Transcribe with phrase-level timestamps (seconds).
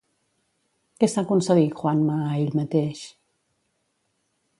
[1.03, 3.03] Què s'ha concedit Juanma a ell mateix?